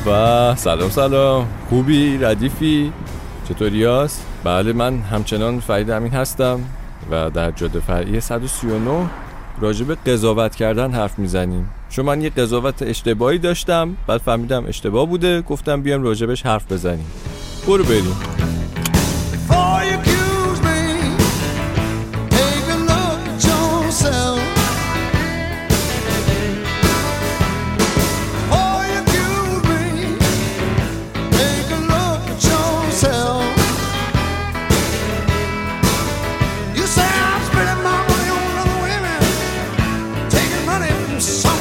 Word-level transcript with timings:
به. 0.00 0.54
سلام 0.56 0.90
سلام. 0.90 1.48
خوبی؟ 1.68 2.18
ردیفی؟ 2.18 2.92
چطوری 3.48 3.84
هست؟ 3.84 4.26
بله 4.44 4.72
من 4.72 4.98
همچنان 5.00 5.60
فرید 5.60 5.90
امین 5.90 6.12
هستم 6.12 6.60
و 7.10 7.30
در 7.30 7.50
جاده 7.50 7.80
فرعی 7.80 8.20
139 8.20 9.10
راجب 9.60 9.94
قضاوت 9.94 10.56
کردن 10.56 10.90
حرف 10.90 11.18
می‌زنیم. 11.18 11.70
چون 11.90 12.04
من 12.04 12.22
یه 12.22 12.30
قضاوت 12.30 12.82
اشتباهی 12.82 13.38
داشتم 13.38 13.96
بعد 14.06 14.20
فهمیدم 14.20 14.66
اشتباه 14.66 15.06
بوده 15.06 15.42
گفتم 15.42 15.82
بیام 15.82 16.02
راجبش 16.02 16.46
حرف 16.46 16.72
بزنیم. 16.72 17.06
برو 17.66 17.84
بریم. 17.84 18.16
Sometimes. 41.22 41.51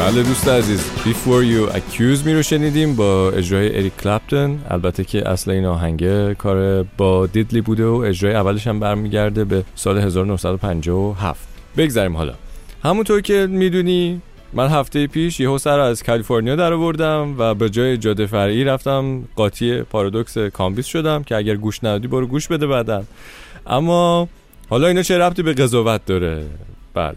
بله 0.00 0.22
دوست 0.22 0.48
عزیز. 0.48 0.90
Before 1.04 1.44
You 1.44 1.72
Accuse 1.72 2.24
Me 2.24 2.28
رو 2.28 2.42
شنیدیم 2.42 2.96
با 2.96 3.30
اجرای 3.30 3.76
اریک 3.76 3.96
کلپتون 3.96 4.60
البته 4.70 5.04
که 5.04 5.28
اصل 5.28 5.50
این 5.50 5.64
آهنگه 5.64 6.34
کار 6.34 6.82
بو 6.82 7.26
دیدلی 7.26 7.60
بوده 7.60 7.86
و 7.86 7.94
اجرای 7.94 8.34
اولش 8.34 8.66
هم 8.66 8.80
برمیگرده 8.80 9.44
به 9.44 9.64
سال 9.74 9.98
1957 9.98 11.48
بگذاریم 11.76 12.16
حالا. 12.16 12.34
همونطور 12.84 13.20
که 13.20 13.46
می‌دونی 13.46 14.20
من 14.52 14.68
هفته 14.68 15.06
پیش 15.06 15.40
یهو 15.40 15.58
سر 15.58 15.80
از 15.80 16.02
کالیفرنیا 16.02 16.56
در 16.56 16.72
آوردم 16.72 17.34
و 17.38 17.54
به 17.54 17.70
جای 17.70 17.96
جاده 17.96 18.26
فرعی 18.26 18.64
رفتم 18.64 19.24
قاطی 19.36 19.82
پارادوکس 19.82 20.38
کامبیس 20.38 20.86
شدم 20.86 21.22
که 21.22 21.36
اگر 21.36 21.54
گوش 21.54 21.84
ندادی 21.84 22.08
برو 22.08 22.26
گوش 22.26 22.48
بده 22.48 22.66
بعدم 22.66 23.06
اما 23.66 24.28
حالا 24.68 24.86
اینا 24.86 25.02
چه 25.02 25.18
ربطی 25.18 25.42
به 25.42 25.52
قضاوت 25.52 26.06
داره؟ 26.06 26.46
بله. 26.94 27.16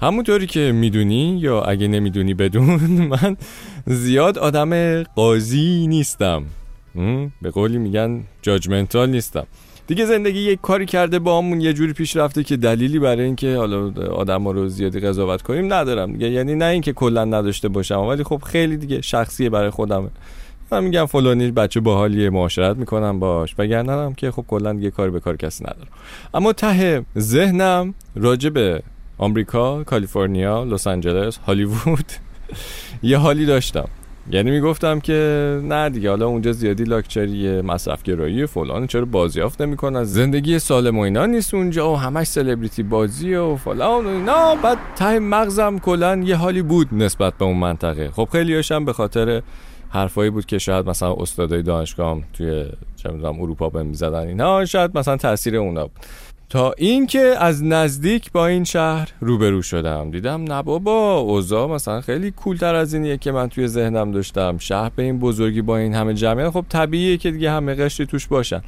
همونطوری 0.00 0.46
که 0.46 0.72
می‌دونی 0.74 1.38
یا 1.38 1.62
اگه 1.62 1.88
نمی‌دونی 1.88 2.34
بدون 2.34 2.80
من 3.12 3.36
زیاد 3.86 4.38
آدم 4.38 5.02
قاضی 5.02 5.86
نیستم؟ 5.86 6.44
به 7.42 7.50
قولی 7.50 7.78
میگن 7.78 8.20
جاجمنتال 8.42 9.10
نیستم. 9.10 9.46
دیگه 9.86 10.04
زندگی 10.06 10.38
یک 10.40 10.60
کاری 10.60 10.86
کرده 10.86 11.18
با 11.18 11.38
همون 11.38 11.60
یه 11.60 11.72
جوری 11.72 11.92
پیش 11.92 12.16
رفته 12.16 12.42
که 12.42 12.56
دلیلی 12.56 12.98
برای 12.98 13.24
اینکه 13.24 13.56
حالا 13.56 13.92
آدم 14.12 14.48
رو 14.48 14.68
زیادی 14.68 15.00
قضاوت 15.00 15.42
کنیم 15.42 15.72
ندارم 15.72 16.12
دیگه. 16.12 16.30
یعنی 16.30 16.54
نه 16.54 16.64
اینکه 16.64 16.92
کلا 16.92 17.24
نداشته 17.24 17.68
باشم 17.68 18.00
ولی 18.00 18.24
خب 18.24 18.42
خیلی 18.46 18.76
دیگه 18.76 19.00
شخصیه 19.00 19.50
برای 19.50 19.70
خودمه. 19.70 20.08
من 20.72 20.84
میگم 20.84 21.06
فلانی 21.06 21.50
بچه 21.50 21.80
باحالیه 21.80 22.30
معاشرت 22.30 22.76
می‌کنم 22.76 23.20
باش. 23.20 23.54
وگرنه 23.58 23.92
هم 23.92 24.14
که 24.14 24.30
خب 24.30 24.44
کلا 24.48 24.72
دیگه 24.72 24.90
کاری 24.90 25.10
به 25.10 25.20
کار 25.20 25.36
کسی 25.36 25.64
ندارم. 25.64 25.88
اما 26.34 26.52
ته 26.52 27.04
ذهنم 27.18 27.94
راجع 28.16 28.50
به 28.50 28.82
آمریکا، 29.18 29.84
کالیفرنیا، 29.84 30.64
لس 30.64 30.86
آنجلس، 30.86 31.36
هالیوود. 31.36 32.12
یه 33.02 33.18
حالی 33.18 33.46
داشتم. 33.46 33.88
یعنی 34.30 34.50
می‌گفتم 34.50 35.00
که 35.00 35.60
نه 35.62 35.90
دیگه 35.90 36.10
حالا 36.10 36.26
اونجا 36.26 36.52
زیادی 36.52 36.84
لاکچری 36.84 37.60
مصرف 37.60 38.02
گرایی 38.02 38.46
فلان 38.46 38.86
چرا 38.86 39.04
بازیافت 39.04 39.60
نمی‌کنن؟ 39.60 40.04
زندگی 40.04 40.58
سالم 40.58 40.98
و 40.98 41.00
اینا 41.00 41.26
نیست 41.26 41.54
اونجا 41.54 41.92
و 41.92 41.96
همش 41.96 42.26
سلبریتی 42.26 42.82
بازی 42.82 43.34
و 43.34 43.56
فلان 43.56 44.06
و 44.06 44.08
اینا. 44.08 44.54
بعد 44.54 44.78
ته 44.96 45.18
مغزم 45.18 45.78
کلا 45.78 46.16
یه 46.24 46.36
حالی 46.36 46.62
بود 46.62 46.88
نسبت 46.92 47.34
به 47.34 47.44
اون 47.44 47.56
منطقه. 47.56 48.10
خب 48.10 48.28
خیلی 48.32 48.54
هاشم 48.54 48.84
به 48.84 48.92
خاطر 48.92 49.42
حرفایی 49.90 50.30
بود 50.30 50.46
که 50.46 50.58
شاید 50.58 50.88
مثلا 50.88 51.14
استادای 51.14 51.62
دانشگاه 51.62 52.18
توی 52.32 52.66
چه 52.96 53.10
اروپا 53.24 53.68
بهم 53.68 53.86
می‌زدن 53.86 54.26
اینا 54.28 54.64
شاید 54.64 54.98
مثلا 54.98 55.16
تاثیر 55.16 55.56
اونا 55.56 55.86
بود. 55.86 55.96
تا 56.54 56.74
اینکه 56.78 57.34
از 57.38 57.64
نزدیک 57.64 58.32
با 58.32 58.46
این 58.46 58.64
شهر 58.64 59.08
روبرو 59.20 59.62
شدم. 59.62 60.10
دیدم 60.10 60.44
نه 60.44 60.62
بابا 60.62 61.18
اوضاع 61.18 61.68
مثلا 61.68 62.00
خیلی 62.00 62.30
کولتر 62.30 62.74
از 62.74 62.94
اینیه 62.94 63.16
که 63.16 63.32
من 63.32 63.48
توی 63.48 63.68
ذهنم 63.68 64.12
داشتم. 64.12 64.58
شهر 64.58 64.90
به 64.96 65.02
این 65.02 65.18
بزرگی 65.18 65.62
با 65.62 65.76
این 65.76 65.94
همه 65.94 66.14
جمعیت 66.14 66.50
خب 66.50 66.64
طبیعیه 66.68 67.16
که 67.16 67.30
دیگه 67.30 67.50
همه 67.50 67.74
قشری 67.74 68.06
توش 68.06 68.26
باشن. 68.26 68.60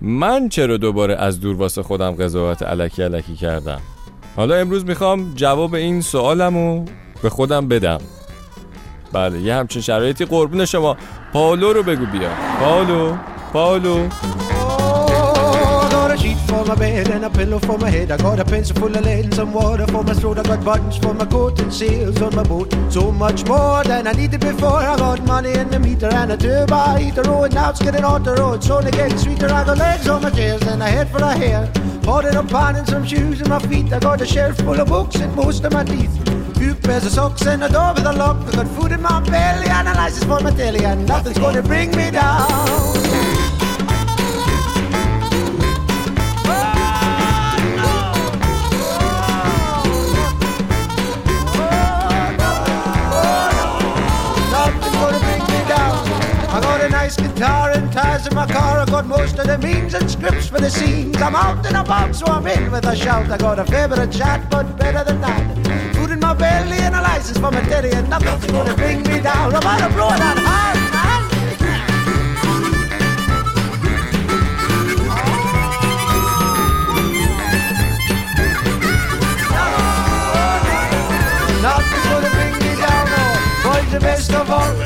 من 0.00 0.48
چرا 0.48 0.76
دوباره 0.76 1.14
از 1.14 1.40
دور 1.40 1.56
واسه 1.56 1.82
خودم 1.82 2.10
قضاوت 2.10 2.62
علکی 2.62 3.02
علکی 3.02 3.34
کردم؟ 3.34 3.80
حالا 4.36 4.54
امروز 4.54 4.84
می‌خوام 4.84 5.32
جواب 5.34 5.74
این 5.74 6.00
سوالمو 6.00 6.84
به 7.22 7.30
خودم 7.30 7.68
بدم. 7.68 7.98
بله 9.12 9.40
یه 9.40 9.54
همچین 9.54 9.82
شرایطی. 9.82 10.24
قربون 10.24 10.64
شما. 10.64 10.96
پالو 11.32 11.72
رو 11.72 11.82
بگو 11.82 12.06
بیا. 12.06 12.30
پالو 12.60 13.16
پالو 13.52 14.08
sheet 16.26 16.38
for 16.48 16.64
my 16.64 16.74
bed 16.74 17.08
and 17.10 17.24
a 17.24 17.30
pillow 17.30 17.58
for 17.58 17.78
my 17.78 17.90
head. 17.90 18.10
I 18.10 18.16
got 18.16 18.40
a 18.40 18.44
pencil 18.44 18.76
full 18.76 18.96
of 18.96 19.04
lead 19.04 19.24
and 19.26 19.34
some 19.34 19.52
water 19.52 19.86
for 19.86 20.02
my 20.02 20.14
throat. 20.14 20.38
I 20.38 20.42
got 20.42 20.64
buttons 20.64 20.96
for 20.96 21.14
my 21.14 21.26
coat 21.26 21.58
and 21.60 21.72
sails 21.72 22.20
on 22.22 22.34
my 22.34 22.42
boat. 22.42 22.74
So 22.90 23.12
much 23.12 23.46
more 23.46 23.84
than 23.84 24.06
I 24.06 24.12
needed 24.12 24.40
before. 24.40 24.80
I 24.92 24.96
got 24.96 25.22
money 25.24 25.52
in 25.52 25.68
the 25.70 25.78
meter 25.78 26.10
and 26.20 26.32
a 26.32 26.36
turbo 26.36 26.96
heater. 26.96 27.22
Oh, 27.26 27.44
and 27.44 27.54
now 27.54 27.70
it's 27.70 27.82
getting 27.82 28.04
on 28.04 28.22
the 28.22 28.34
road. 28.34 28.54
It's 28.54 28.70
only 28.70 28.90
getting 28.90 29.18
sweeter. 29.18 29.46
I 29.46 29.64
got 29.64 29.78
legs 29.78 30.08
on 30.08 30.22
my 30.22 30.30
chairs 30.30 30.62
and 30.62 30.82
a 30.82 30.86
head 30.86 31.08
for 31.10 31.18
a 31.18 31.32
hair. 31.36 31.70
It 32.08 32.36
up 32.36 32.48
pan 32.48 32.76
and 32.76 32.88
some 32.88 33.04
shoes 33.04 33.40
in 33.40 33.48
my 33.48 33.58
feet. 33.58 33.92
I 33.92 33.98
got 33.98 34.20
a 34.20 34.26
shelf 34.26 34.56
full 34.58 34.80
of 34.80 34.88
books 34.88 35.16
and 35.16 35.34
most 35.34 35.64
of 35.64 35.72
my 35.72 35.84
teeth. 35.84 36.14
Few 36.56 36.74
pairs 36.74 37.04
of 37.04 37.12
socks 37.12 37.46
and 37.46 37.62
a 37.64 37.68
door 37.68 37.92
with 37.94 38.06
a 38.06 38.12
lock. 38.12 38.36
I 38.48 38.56
got 38.56 38.68
food 38.68 38.92
in 38.92 39.02
my 39.02 39.20
belly 39.20 39.68
and 39.68 39.88
a 39.88 39.94
license 39.94 40.24
for 40.24 40.40
my 40.40 40.52
telly. 40.52 40.84
And 40.84 41.06
nothing's 41.06 41.38
gonna 41.38 41.62
bring 41.62 41.90
me 41.90 42.10
down. 42.10 43.25
Guitar 57.36 57.70
and 57.72 57.92
ties 57.92 58.26
in 58.26 58.34
my 58.34 58.46
car. 58.46 58.78
I 58.78 58.86
got 58.86 59.06
most 59.06 59.38
of 59.38 59.46
the 59.46 59.58
means 59.58 59.92
and 59.92 60.10
scripts 60.10 60.48
for 60.48 60.58
the 60.58 60.70
scenes. 60.70 61.20
I'm 61.20 61.34
out 61.34 61.66
and 61.66 61.76
about, 61.76 62.16
so 62.16 62.24
I'm 62.26 62.46
in 62.46 62.70
with 62.72 62.86
a 62.86 62.96
shout. 62.96 63.30
I 63.30 63.36
got 63.36 63.58
a 63.58 63.64
fair 63.66 63.88
bit 63.88 64.10
chat, 64.10 64.48
but 64.50 64.78
better 64.78 65.04
than 65.04 65.20
that. 65.20 65.94
Food 65.94 66.12
in 66.12 66.20
my 66.20 66.32
belly 66.32 66.78
and 66.78 66.94
a 66.94 67.02
license 67.02 67.36
for 67.36 67.50
my 67.50 67.60
daddy, 67.68 67.90
and 67.90 68.08
nothing's 68.08 68.46
gonna 68.50 68.74
bring 68.74 69.02
me 69.02 69.20
down. 69.20 69.54
I'm 69.54 69.62
out 69.62 69.82
of 69.82 69.92
blow 69.92 70.08
that 70.08 70.38
hard, 70.48 70.78
man. 70.96 71.16
Nothing's 81.60 82.06
gonna 82.10 82.30
bring 82.30 82.52
me 82.64 82.72
down. 82.80 82.96
The 83.92 84.00
best 84.00 84.32
of 84.32 84.50
all, 84.50 84.85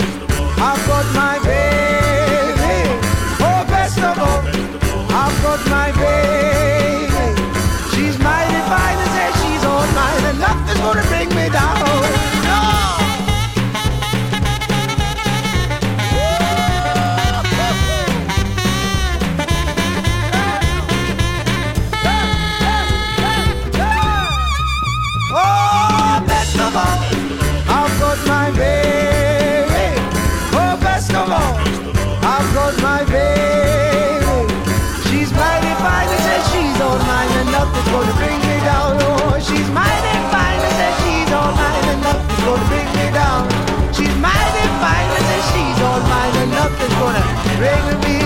nothing's 46.80 46.94
gonna 47.00 47.22
bring 47.58 47.86
me? 48.04 48.20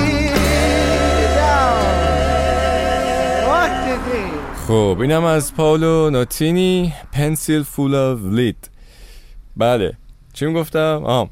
خب 4.68 4.98
اینم 5.00 5.24
از 5.24 5.54
پاولو 5.54 6.10
نوتینی 6.10 6.92
پنسیل 7.12 7.62
فول 7.62 7.94
آف 7.94 8.18
لید 8.24 8.70
بله 9.56 9.92
چی 10.32 10.46
می‌گفتم؟ 10.46 11.02
آه 11.04 11.28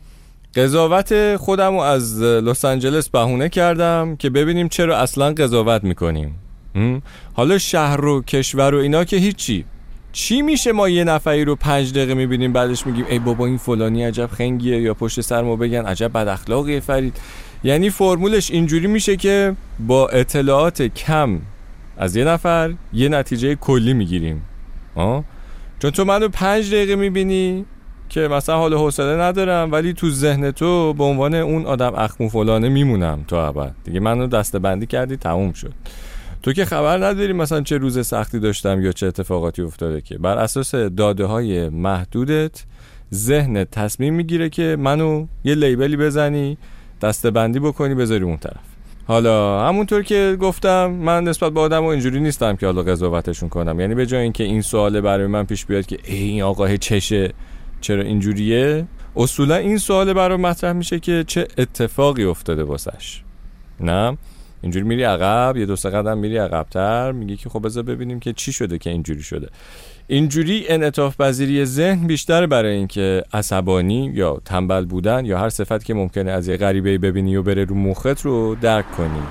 قضاوت 0.54 1.36
خودم 1.36 1.74
رو 1.74 1.80
از 1.80 2.22
لس 2.22 2.64
آنجلس 2.64 3.08
بهونه 3.08 3.48
کردم 3.48 4.16
که 4.16 4.30
ببینیم 4.30 4.68
چرا 4.68 4.98
اصلا 4.98 5.32
قضاوت 5.32 5.84
می‌کنیم. 5.84 6.38
حالا 7.34 7.58
شهر 7.58 8.04
و 8.04 8.22
کشور 8.22 8.74
و 8.74 8.78
اینا 8.78 9.04
که 9.04 9.16
هیچی. 9.16 9.64
چی 10.12 10.42
میشه 10.42 10.72
ما 10.72 10.88
یه 10.88 11.04
نفری 11.04 11.44
رو 11.44 11.56
پنج 11.56 11.92
دقیقه 11.92 12.14
می‌بینیم 12.14 12.52
بعدش 12.52 12.86
میگیم 12.86 13.04
ای 13.10 13.18
بابا 13.18 13.46
این 13.46 13.58
فلانی 13.58 14.04
عجب 14.04 14.26
خنگیه 14.26 14.80
یا 14.80 14.94
پشت 14.94 15.20
سر 15.20 15.42
ما 15.42 15.56
بگن 15.56 15.86
عجب 15.86 16.12
بد 16.12 16.28
اخلاقیه 16.28 16.80
فرید. 16.80 17.16
یعنی 17.64 17.90
فرمولش 17.90 18.50
اینجوری 18.50 18.86
میشه 18.86 19.16
که 19.16 19.56
با 19.78 20.08
اطلاعات 20.08 20.82
کم 20.82 21.38
از 21.98 22.16
یه 22.16 22.24
نفر 22.24 22.74
یه 22.92 23.08
نتیجه 23.08 23.54
کلی 23.54 23.92
می‌گیریم. 23.92 24.42
آه 24.94 25.24
چون 25.78 25.90
تو 25.90 26.04
منو 26.04 26.28
پنج 26.28 26.68
دقیقه 26.74 26.96
می‌بینی 26.96 27.64
که 28.08 28.20
مثلا 28.20 28.56
حال 28.56 28.74
حوصله 28.74 29.22
ندارم 29.22 29.72
ولی 29.72 29.92
تو 29.92 30.10
ذهن 30.10 30.50
تو 30.50 30.92
به 30.92 31.04
عنوان 31.04 31.34
اون 31.34 31.66
آدم 31.66 31.94
اخمو 31.94 32.28
فلانه 32.28 32.68
میمونم 32.68 33.24
تا 33.28 33.48
ابد. 33.48 33.74
دیگه 33.84 34.00
منو 34.00 34.26
دسته 34.26 34.58
بندی 34.58 34.86
کردی 34.86 35.16
تموم 35.16 35.52
شد. 35.52 35.72
تو 36.42 36.52
که 36.52 36.64
خبر 36.64 37.06
نداری 37.06 37.32
مثلا 37.32 37.60
چه 37.60 37.78
روز 37.78 38.06
سختی 38.06 38.38
داشتم 38.38 38.80
یا 38.80 38.92
چه 38.92 39.06
اتفاقاتی 39.06 39.62
افتاده 39.62 40.00
که. 40.00 40.18
بر 40.18 40.38
اساس 40.38 40.74
داده 40.74 41.24
های 41.24 41.68
محدودت 41.68 42.64
ذهن 43.14 43.64
تصمیم 43.64 44.14
می‌گیره 44.14 44.48
که 44.48 44.76
منو 44.78 45.26
یه 45.44 45.54
لیبلی 45.54 45.96
بزنی 45.96 46.58
دسته 47.02 47.30
بندی 47.30 47.58
بکنی 47.58 47.94
بذاری 47.94 48.24
اون 48.24 48.36
طرف. 48.36 48.60
حالا 49.06 49.66
همونطور 49.68 50.02
که 50.02 50.36
گفتم 50.40 50.86
من 50.90 51.24
نسبت 51.24 51.52
به 51.52 51.60
آدم 51.60 51.84
و 51.84 51.86
اینجوری 51.86 52.20
نیستم 52.20 52.56
که 52.56 52.66
حالا 52.66 52.82
قضاوتشون 52.82 53.48
کنم. 53.48 53.80
یعنی 53.80 53.94
به 53.94 54.06
جای 54.06 54.22
اینکه 54.22 54.44
این 54.44 54.62
سوال 54.62 55.00
برای 55.00 55.26
من 55.26 55.44
پیش 55.44 55.66
بیاد 55.66 55.86
که 55.86 55.98
ای 56.04 56.16
این 56.16 56.42
آقاه 56.42 56.76
چشه 56.76 57.32
چرا 57.80 58.02
اینجوریه؟ 58.02 58.86
اصولا 59.16 59.56
این 59.56 59.78
سوال 59.78 60.12
برای 60.12 60.36
مطرح 60.36 60.72
میشه 60.72 61.00
که 61.00 61.24
چه 61.26 61.48
اتفاقی 61.58 62.24
افتاده 62.24 62.64
واسش. 62.64 63.22
نه؟ 63.80 64.18
اینجوری 64.62 64.84
میری 64.84 65.02
عقب 65.02 65.56
یه 65.56 65.66
دو 65.66 65.76
سه 65.76 65.90
قدم 65.90 66.18
میری 66.18 66.36
عقبتر 66.36 67.12
میگی 67.12 67.36
که 67.36 67.48
خب 67.48 67.64
بذار 67.64 67.82
ببینیم 67.82 68.20
که 68.20 68.32
چی 68.32 68.52
شده 68.52 68.78
که 68.78 68.90
اینجوری 68.90 69.22
شده. 69.22 69.48
اینجوری 70.06 70.64
انعطاف 70.68 71.20
پذیری 71.20 71.64
ذهن 71.64 72.06
بیشتر 72.06 72.46
برای 72.46 72.76
اینکه 72.76 73.22
عصبانی 73.32 74.10
یا 74.14 74.40
تنبل 74.44 74.84
بودن 74.84 75.24
یا 75.24 75.38
هر 75.38 75.48
صفت 75.48 75.84
که 75.84 75.94
ممکنه 75.94 76.30
از 76.30 76.48
یه 76.48 76.56
غریبه 76.56 76.98
ببینی 76.98 77.36
و 77.36 77.42
بره 77.42 77.64
رو 77.64 77.74
مخت 77.74 78.20
رو 78.20 78.54
درک 78.54 78.92
کنی. 78.92 79.22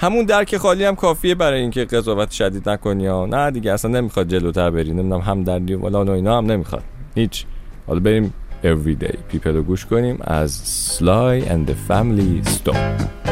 همون 0.00 0.24
درک 0.24 0.56
خالی 0.56 0.84
هم 0.84 0.94
کافیه 0.94 1.34
برای 1.34 1.60
اینکه 1.60 1.84
قضاوت 1.84 2.30
شدید 2.30 2.68
نکنی 2.68 3.02
یا 3.02 3.26
نه 3.26 3.50
دیگه 3.50 3.72
اصلا 3.72 3.90
نمی‌خواد 3.90 4.28
جلوتر 4.28 4.70
بری 4.70 4.90
نمی‌دونم 4.90 5.20
هم 5.20 5.44
دردی 5.44 5.74
ولا 5.74 6.14
اینا 6.14 6.38
هم 6.38 6.46
نمی‌خواد. 6.46 6.82
هیچ. 7.14 7.44
حالا 7.86 8.00
بریم 8.00 8.34
Everyday. 8.62 9.16
People 9.32 9.46
رو 9.46 9.62
گوش 9.62 9.86
کنیم 9.86 10.18
از 10.20 10.62
Sly 10.98 11.48
and 11.48 11.70
the 11.70 11.74
Family 11.88 12.48
Stone. 12.48 13.31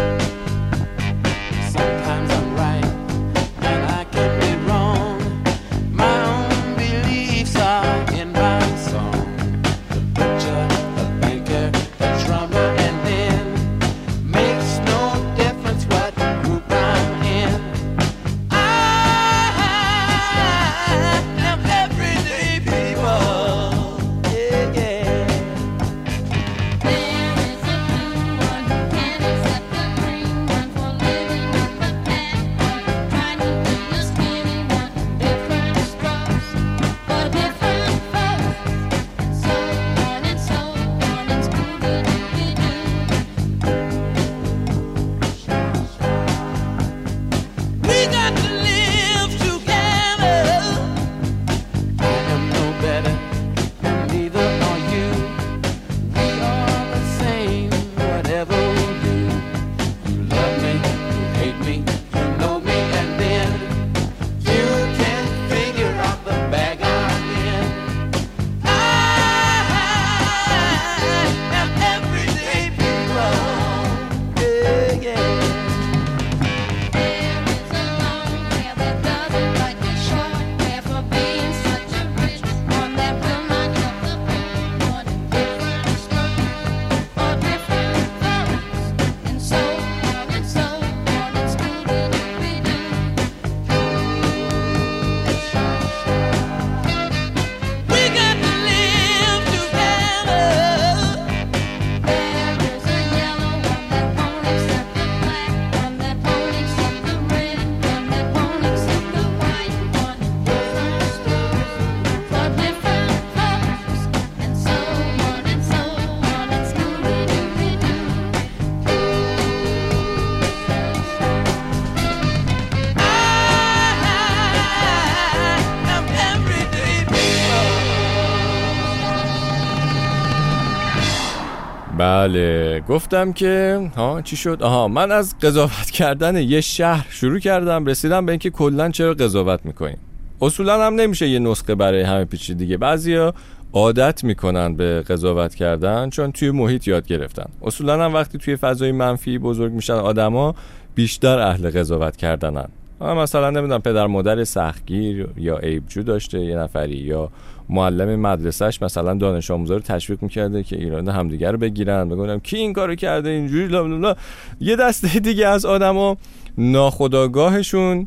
بله 132.21 132.81
گفتم 132.81 133.33
که 133.33 133.81
ها 133.97 134.23
چی 134.23 134.37
شد؟ 134.37 134.63
آها 134.63 134.89
من 134.89 135.13
از 135.13 135.39
قضاوت 135.39 135.91
کردن 135.91 136.37
یه 136.37 136.61
شهر 136.61 137.07
شروع 137.11 137.39
کردم 137.39 137.87
رسیدم 137.87 138.27
به 138.27 138.33
اینکه 138.33 138.51
کلا 138.51 138.89
چرا 138.89 139.15
قضاوت 139.15 139.61
می‌کنیم. 139.65 139.99
اصولا 140.41 140.87
هم 140.87 140.95
نمیشه 140.95 141.29
یه 141.29 141.39
نسخه 141.39 141.75
برای 141.75 142.03
همه 142.03 142.25
پیچیدگی 142.25 142.65
دیگه 142.65 142.77
بعضیا 142.77 143.35
عادت 143.73 144.25
می‌کنن 144.25 144.75
به 144.75 145.03
قضاوت 145.03 145.55
کردن 145.55 146.11
چون 146.11 146.33
توی 146.33 146.51
محیط 146.51 146.89
یاد 146.89 147.07
گرفتن. 147.07 147.47
اصولا 147.63 148.05
هم 148.05 148.15
وقتی 148.15 148.39
توی 148.39 148.57
فضای 148.57 148.93
منفی 148.93 149.39
بزرگ 149.39 149.73
میشن 149.73 149.93
آدما 149.93 150.55
بیشتر 150.95 151.39
اهل 151.39 151.71
قضاوت 151.71 152.17
کردنن. 152.17 152.69
مثلا 153.01 153.51
نمی‌دونم 153.51 153.81
پدر 153.81 154.07
مادر 154.07 154.45
سختگیر 154.45 155.27
یا 155.37 155.59
عیبجو 155.59 156.03
داشته 156.03 156.41
یه 156.41 156.57
نفری 156.57 156.97
یا 156.97 157.31
معلم 157.69 158.21
مدرسهش 158.21 158.83
مثلا 158.83 159.15
دانش 159.15 159.51
آموزا 159.51 159.75
رو 159.75 159.81
تشویق 159.81 160.23
می‌کرده 160.23 160.63
که 160.63 160.77
ایران 160.77 161.09
همدیگه 161.09 161.51
رو 161.51 161.59
بگیرن 161.59 162.09
بگم 162.09 162.39
کی 162.39 162.57
این 162.57 162.73
کارو 162.73 162.95
کرده 162.95 163.29
اینجوری 163.29 163.69
لا. 163.69 164.15
یه 164.61 164.77
دسته 164.77 165.19
دیگه 165.19 165.47
از 165.47 165.65
آدما 165.65 166.17
ناخداگاهشون 166.59 168.07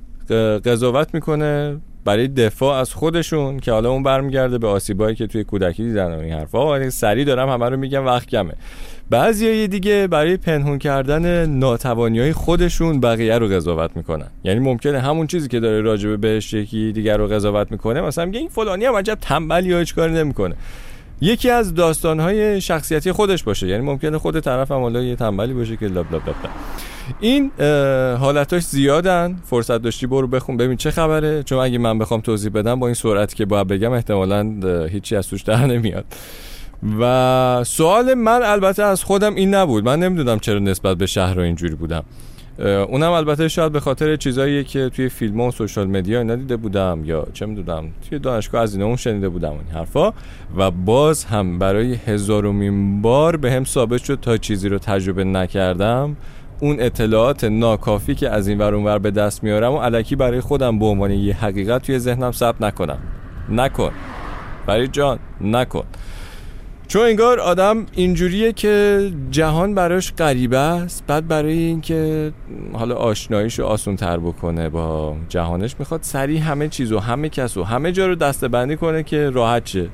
قضاوت 0.66 1.14
می‌کنه 1.14 1.78
برای 2.06 2.28
دفاع 2.28 2.80
از 2.80 2.94
خودشون 2.94 3.60
که 3.60 3.72
حالا 3.72 3.92
اون 3.92 4.04
برمیگرده 4.04 4.58
به 4.58 4.68
آسیبایی 4.68 5.16
که 5.16 5.28
توی 5.28 5.44
کودکی 5.44 5.84
دیدن 5.84 6.16
و 6.16 6.20
این 6.20 6.34
حرفا. 6.34 6.72
ولی 6.72 6.90
سری 6.90 7.26
دارم 7.26 7.50
همه 7.50 7.70
رو 7.70 7.78
میگم 7.78 8.06
وقت 8.06 8.28
کمه. 8.28 8.54
بعضی 9.10 9.68
دیگه 9.68 10.08
برای 10.08 10.38
پنهون 10.38 10.80
کردن 10.80 11.46
ناتوانی 11.46 12.34
خودشون 12.34 13.00
بقیه 13.00 13.38
رو 13.38 13.48
قضاوت 13.48 13.92
می‌کنن. 13.96 14.28
یعنی 14.44 14.60
ممکنه 14.60 15.00
همون 15.00 15.28
چیزی 15.28 15.48
که 15.48 15.60
داره 15.60 15.82
راجبه 15.82 16.18
بهش 16.18 16.54
یکی 16.54 16.92
دیگر 16.92 17.18
رو 17.18 17.28
قضاوت 17.28 17.72
می‌کنه 17.72 18.02
مثلا 18.02 18.26
میگه 18.26 18.40
این 18.40 18.50
فلانی 18.50 18.86
هم 18.86 18.96
عجب 18.96 19.18
تنبلی 19.22 19.70
یا 19.70 19.80
هیچ 19.80 19.96
کاری 19.96 20.14
نمی‌کنه. 20.14 20.56
یکی 21.22 21.50
از 21.50 21.74
داستانهای 21.74 22.62
شخصیتی 22.62 23.12
خودش 23.12 23.44
باشه. 23.44 23.68
یعنی 23.68 23.86
ممکنه 23.86 24.18
خود 24.18 24.40
طرف 24.40 24.72
هم 24.72 24.82
حالا 24.82 25.02
یه 25.02 25.16
تنبلی 25.16 25.54
باشه 25.54 25.78
که 25.78 25.86
لب 25.86 26.16
لب 26.16 26.30
لب. 26.30 26.36
این 27.20 27.52
حالتاش 28.20 28.64
زیادن. 28.64 29.36
فرصت 29.46 29.78
داشتی 29.78 30.08
برو 30.08 30.28
بخون. 30.28 30.58
ببین 30.58 30.78
چه 30.78 30.92
خبره. 30.92 31.44
چون 31.44 31.60
اگه 31.60 31.78
من 31.78 32.00
بخوام 32.00 32.22
توضیح 32.22 32.52
بدم 32.52 32.80
با 32.80 32.88
این 32.88 32.94
سرعتی 32.94 33.36
که 33.36 33.46
باید 33.46 33.68
بگم 33.68 33.92
احتمالا 33.92 34.54
هیچی 34.92 35.16
از 35.16 35.28
توش 35.28 35.42
در 35.42 35.66
نمیاد. 35.66 36.06
و 37.00 37.64
سوال 37.64 38.14
من 38.14 38.42
البته 38.44 38.84
از 38.84 39.04
خودم 39.04 39.36
این 39.36 39.54
نبود. 39.54 39.86
من 39.86 40.00
نمی‌دونم 40.00 40.40
چرا 40.40 40.60
نسبت 40.60 40.98
به 40.98 41.06
شهر 41.06 41.40
اینجوری 41.40 41.76
بودم. 41.76 42.04
اونم 42.60 43.12
البته 43.12 43.48
شاید 43.48 43.72
به 43.72 43.80
خاطر 43.80 44.16
چیزایی 44.16 44.64
که 44.64 44.90
توی 44.90 45.10
فیلم 45.10 45.40
و 45.40 45.52
سوشال 45.52 45.88
مدیا 45.88 46.24
ندیده 46.24 46.58
بودم 46.58 47.02
یا 47.06 47.28
چه 47.34 47.46
می‌دونم 47.46 47.86
توی 48.10 48.20
دانشگاه 48.20 48.62
از 48.62 48.76
این 48.76 48.84
اون 48.84 48.96
شنیده 48.96 49.30
بودم 49.30 49.52
این 49.52 49.68
حرفا. 49.74 50.14
و 50.58 50.72
باز 50.72 51.26
هم 51.26 51.60
برای 51.60 51.94
هزارمین 51.94 53.02
بار 53.02 53.38
به 53.38 53.52
هم 53.52 53.64
ثابت 53.64 54.04
شد 54.04 54.20
تا 54.22 54.38
چیزی 54.38 54.70
رو 54.70 54.78
تجربه 54.78 55.24
نکردم. 55.24 56.16
اون 56.60 56.76
اطلاعات 56.80 57.44
ناکافی 57.44 58.16
که 58.16 58.30
از 58.30 58.48
این 58.48 58.58
ور 58.58 58.76
اونور 58.76 59.00
به 59.00 59.12
دست 59.12 59.44
میارم 59.44 59.74
و 59.74 59.78
علکی 59.78 60.16
برای 60.16 60.42
خودم 60.42 60.80
به 60.80 60.86
عنوان 60.86 61.12
یه 61.12 61.36
حقیقت 61.36 61.82
توی 61.82 62.00
ذهنم 62.00 62.32
ثبت 62.32 62.62
نکنم. 62.62 63.00
نکن. 63.50 63.92
برای 64.68 64.88
جان 64.88 65.20
نکن. 65.42 65.84
چون 66.94 67.02
انگار 67.02 67.40
آدم 67.40 67.86
اینجوریه 67.92 68.54
که 68.54 69.12
جهان 69.32 69.76
براش 69.76 70.14
غریبه 70.14 70.58
است. 70.58 71.04
بعد 71.08 71.28
برای 71.28 71.58
اینکه 71.58 72.32
حالا 72.74 72.96
آشناییش 72.96 73.60
رو 73.60 73.66
آسون 73.66 73.96
تر 73.96 74.18
بکنه 74.18 74.70
با 74.70 75.16
جهانش 75.30 75.76
می‌خواد 75.80 76.04
سریع 76.04 76.40
همه 76.40 76.68
چیز 76.68 76.92
و 76.92 77.00
همه 77.00 77.30
کس 77.30 77.58
و 77.58 77.64
همه 77.64 77.92
جا 77.92 78.08
رو 78.08 78.16
دسته 78.16 78.48
بندی 78.48 78.76
کنه 78.76 79.04
که 79.04 79.30
راحت 79.30 79.66
شه. 79.66 79.90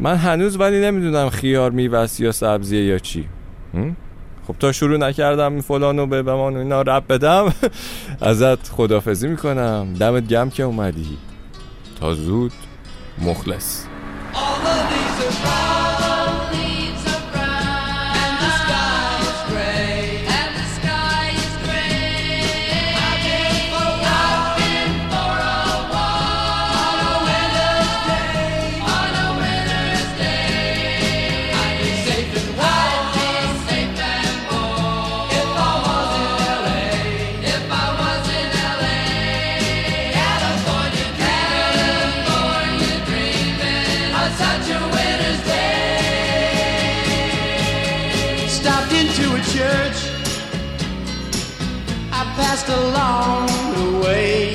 من 0.00 0.16
هنوز 0.16 0.60
ولی 0.60 0.80
نمی‌دونم 0.80 1.30
خیار 1.30 1.70
میوست 1.70 2.20
یا 2.20 2.32
سبزیه 2.32 2.84
یا 2.84 2.98
چی؟ 2.98 3.28
خب 4.46 4.54
تا 4.60 4.72
شروع 4.72 4.98
نکردم 4.98 5.60
فلانو 5.60 6.06
به 6.06 6.22
بمان 6.22 6.56
و 6.56 6.58
اینا 6.58 6.82
رب 6.82 7.04
بدم 7.08 7.54
ازت 8.20 8.68
خدافزی 8.68 9.28
می‌کنم. 9.28 9.94
دمت 10.00 10.28
گم 10.28 10.50
که 10.50 10.62
اومدی. 10.62 11.18
تا 12.00 12.14
زود 12.14 12.52
مخلص. 13.18 13.84
Along 52.68 53.46
the 53.74 53.98
way. 54.04 54.51